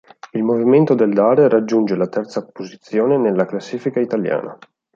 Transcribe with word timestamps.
Il 0.31 0.41
movimento 0.41 0.95
del 0.95 1.13
dare 1.13 1.47
raggiunge 1.47 1.95
la 1.95 2.07
terza 2.07 2.43
posizione 2.43 3.19
nella 3.19 3.45
classifica 3.45 3.99
italiana. 3.99 4.57